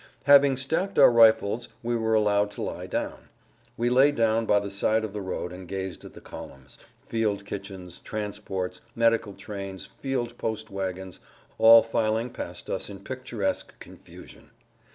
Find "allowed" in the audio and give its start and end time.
2.15-2.49